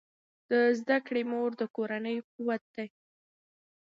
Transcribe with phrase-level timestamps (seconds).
[0.49, 2.85] د زده کړې مور د کورنۍ قوت ده.